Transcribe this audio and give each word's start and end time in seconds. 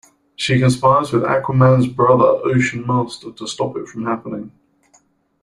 She 0.35 0.57
conspires 0.57 1.11
with 1.13 1.21
Aquaman's 1.21 1.85
brother 1.87 2.41
Ocean 2.45 2.87
Master 2.87 3.31
to 3.33 3.45
stop 3.47 3.77
it 3.77 3.87
from 3.87 4.03
happening. 4.05 4.51